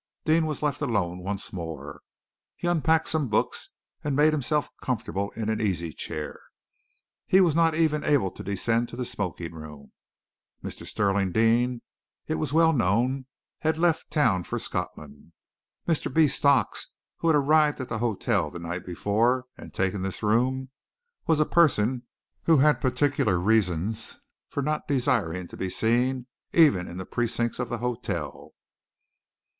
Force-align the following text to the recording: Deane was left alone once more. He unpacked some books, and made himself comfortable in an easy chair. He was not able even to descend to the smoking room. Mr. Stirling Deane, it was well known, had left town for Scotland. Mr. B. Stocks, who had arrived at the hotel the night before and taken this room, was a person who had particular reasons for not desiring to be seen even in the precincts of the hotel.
Deane 0.25 0.47
was 0.47 0.63
left 0.63 0.81
alone 0.81 1.19
once 1.19 1.53
more. 1.53 2.01
He 2.55 2.65
unpacked 2.67 3.07
some 3.07 3.27
books, 3.27 3.69
and 4.03 4.15
made 4.15 4.33
himself 4.33 4.71
comfortable 4.81 5.29
in 5.35 5.47
an 5.47 5.61
easy 5.61 5.93
chair. 5.93 6.39
He 7.27 7.39
was 7.39 7.55
not 7.55 7.75
able 7.75 8.03
even 8.03 8.33
to 8.33 8.41
descend 8.43 8.89
to 8.89 8.95
the 8.95 9.05
smoking 9.05 9.53
room. 9.53 9.91
Mr. 10.63 10.87
Stirling 10.87 11.31
Deane, 11.31 11.83
it 12.25 12.39
was 12.41 12.51
well 12.51 12.73
known, 12.73 13.27
had 13.59 13.77
left 13.77 14.09
town 14.09 14.41
for 14.41 14.57
Scotland. 14.57 15.33
Mr. 15.87 16.11
B. 16.11 16.27
Stocks, 16.27 16.87
who 17.17 17.27
had 17.27 17.35
arrived 17.35 17.79
at 17.79 17.89
the 17.89 17.99
hotel 17.99 18.49
the 18.49 18.57
night 18.57 18.83
before 18.83 19.45
and 19.55 19.71
taken 19.71 20.01
this 20.01 20.23
room, 20.23 20.71
was 21.27 21.39
a 21.39 21.45
person 21.45 22.07
who 22.45 22.57
had 22.57 22.81
particular 22.81 23.37
reasons 23.37 24.19
for 24.49 24.63
not 24.63 24.87
desiring 24.87 25.47
to 25.49 25.57
be 25.57 25.69
seen 25.69 26.25
even 26.53 26.87
in 26.87 26.97
the 26.97 27.05
precincts 27.05 27.59
of 27.59 27.69
the 27.69 27.77
hotel. 27.77 28.53